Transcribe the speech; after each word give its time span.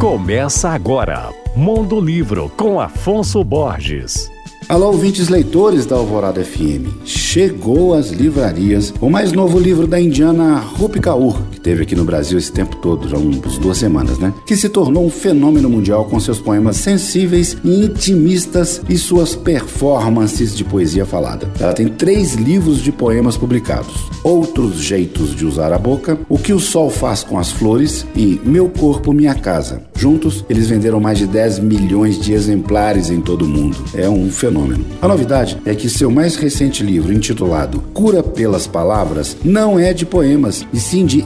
Começa 0.00 0.70
agora, 0.70 1.28
Mundo 1.54 2.00
Livro 2.00 2.50
com 2.56 2.80
Afonso 2.80 3.44
Borges. 3.44 4.30
Alô, 4.66 4.86
ouvintes 4.86 5.28
leitores 5.28 5.84
da 5.84 5.94
Alvorada 5.94 6.42
FM. 6.42 7.04
Chegou 7.04 7.92
às 7.92 8.08
livrarias 8.08 8.94
o 8.98 9.10
mais 9.10 9.30
novo 9.30 9.58
livro 9.58 9.86
da 9.86 10.00
indiana 10.00 10.58
Rupi 10.58 11.00
Kaur, 11.00 11.36
teve 11.62 11.82
aqui 11.82 11.94
no 11.94 12.04
Brasil 12.04 12.38
esse 12.38 12.52
tempo 12.52 12.76
todo, 12.76 13.08
já 13.08 13.16
umas 13.16 13.58
duas 13.58 13.78
semanas, 13.78 14.18
né? 14.18 14.32
Que 14.46 14.56
se 14.56 14.68
tornou 14.68 15.06
um 15.06 15.10
fenômeno 15.10 15.68
mundial 15.68 16.04
com 16.04 16.18
seus 16.18 16.38
poemas 16.38 16.76
sensíveis 16.76 17.56
e 17.64 17.84
intimistas 17.84 18.80
e 18.88 18.96
suas 18.96 19.34
performances 19.34 20.56
de 20.56 20.64
poesia 20.64 21.04
falada. 21.04 21.48
Ela 21.58 21.72
tem 21.72 21.88
três 21.88 22.34
livros 22.34 22.82
de 22.82 22.92
poemas 22.92 23.36
publicados: 23.36 24.10
Outros 24.22 24.76
Jeitos 24.76 25.34
de 25.34 25.46
Usar 25.46 25.72
a 25.72 25.78
Boca, 25.78 26.18
O 26.28 26.38
que 26.38 26.52
o 26.52 26.60
Sol 26.60 26.90
Faz 26.90 27.22
com 27.22 27.38
as 27.38 27.50
Flores 27.50 28.06
e 28.14 28.40
Meu 28.44 28.68
Corpo, 28.68 29.12
Minha 29.12 29.34
Casa. 29.34 29.82
Juntos, 29.94 30.44
eles 30.48 30.66
venderam 30.68 30.98
mais 30.98 31.18
de 31.18 31.26
10 31.26 31.58
milhões 31.58 32.18
de 32.18 32.32
exemplares 32.32 33.10
em 33.10 33.20
todo 33.20 33.42
o 33.42 33.48
mundo. 33.48 33.76
É 33.94 34.08
um 34.08 34.30
fenômeno. 34.30 34.84
A 35.02 35.06
novidade 35.06 35.58
é 35.66 35.74
que 35.74 35.90
seu 35.90 36.10
mais 36.10 36.36
recente 36.36 36.82
livro, 36.82 37.12
intitulado 37.12 37.80
Cura 37.92 38.22
pelas 38.22 38.66
Palavras, 38.66 39.36
não 39.44 39.78
é 39.78 39.92
de 39.92 40.06
poemas, 40.06 40.66
e 40.72 40.80
sim 40.80 41.04
de 41.04 41.24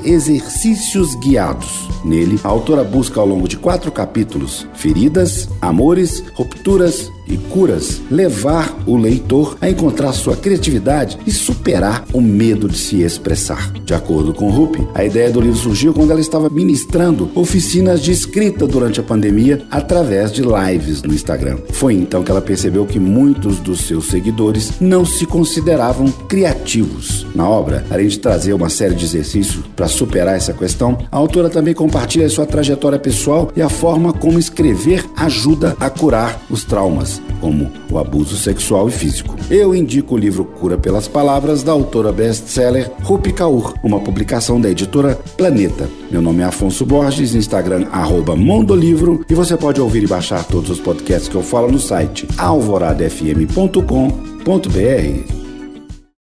guiados. 1.17 1.89
Nele, 2.05 2.39
a 2.45 2.49
autora 2.49 2.85
busca 2.85 3.21
ao 3.21 3.27
longo 3.27 3.49
de 3.49 3.57
quatro 3.57 3.91
capítulos 3.91 4.67
feridas, 4.75 5.49
amores, 5.61 6.23
rupturas 6.35 7.11
e 7.27 7.37
curas, 7.37 8.01
levar 8.11 8.77
o 8.87 8.97
leitor 8.97 9.57
a 9.61 9.69
encontrar 9.69 10.13
sua 10.13 10.37
criatividade 10.37 11.19
e 11.27 11.31
superar 11.31 12.05
o 12.13 12.21
medo 12.21 12.69
de 12.69 12.79
se 12.79 13.03
expressar. 13.03 13.73
De 13.85 13.95
acordo 13.95 14.33
com 14.33 14.51
Rupi, 14.51 14.87
a 14.95 15.05
ideia 15.05 15.31
do 15.31 15.41
livro 15.41 15.59
surgiu 15.59 15.93
quando 15.93 16.11
ela 16.11 16.21
estava 16.21 16.51
ministrando 16.51 17.31
oficinas 17.35 18.03
de 18.03 18.13
escrita 18.13 18.67
durante 18.67 19.01
a 19.01 19.03
pandemia 19.03 19.65
através 19.71 20.33
de 20.33 20.43
lives 20.43 21.03
no 21.03 21.15
Instagram. 21.15 21.59
Foi 21.71 21.95
então 21.95 22.23
que 22.23 22.31
ela 22.31 22.43
percebeu 22.43 22.87
que 22.87 22.99
muitos 22.99 23.59
dos 23.59 23.81
seus 23.81 24.09
seguidores 24.09 24.75
não 24.81 25.05
se 25.05 25.27
consideravam 25.27 26.11
criativos. 26.29 27.27
Na 27.35 27.49
obra, 27.49 27.85
além 27.91 28.09
de 28.09 28.19
trazer 28.19 28.53
uma 28.53 28.69
série 28.69 28.95
de 28.95 29.05
exercícios 29.05 29.65
para 29.75 29.89
superar 29.89 30.37
essa 30.37 30.53
questão, 30.53 30.99
a 31.11 31.17
autora 31.17 31.49
também 31.49 31.75
compartilha 31.75 32.29
sua 32.29 32.47
trajetória 32.47 32.99
pessoal 32.99 33.51
e 33.57 33.63
a 33.63 33.69
forma 33.69 34.13
como 34.13 34.39
escrever 34.39 35.05
ajuda 35.17 35.77
a 35.81 35.91
curar 35.91 36.41
os 36.51 36.65
traumas 36.65 37.14
como 37.41 37.71
o 37.91 37.99
abuso 37.99 38.37
sexual 38.37 38.89
e 38.89 38.93
físico. 38.93 39.37
Eu 39.51 39.75
indico 39.75 40.15
o 40.15 40.19
livro 40.19 40.45
Cura 40.45 40.79
pelas 40.79 41.09
Palavras, 41.09 41.63
da 41.63 41.73
autora 41.73 42.13
best-seller 42.13 42.91
Rupi 43.03 43.33
Kaur, 43.33 43.75
uma 43.83 44.01
publicação 44.01 44.61
da 44.61 44.71
editora 44.71 45.19
Planeta. 45.37 45.89
Meu 46.11 46.23
nome 46.23 46.43
é 46.43 46.45
Afonso 46.45 46.87
Borges, 46.87 47.35
Instagram 47.35 47.87
arroba 47.91 48.37
Mondolivro 48.37 49.25
e 49.29 49.35
você 49.35 49.57
pode 49.57 49.81
ouvir 49.81 50.05
e 50.05 50.07
baixar 50.07 50.45
todos 50.45 50.71
os 50.71 50.81
podcasts 50.81 51.29
que 51.29 51.35
eu 51.35 51.43
falo 51.43 51.71
no 51.71 51.79
site 51.79 52.27
alvoradafm.com.br. 52.39 55.34